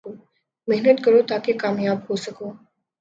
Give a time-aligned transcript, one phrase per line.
[0.67, 2.47] محنت کرو تا کہ کامیاب ہو سکو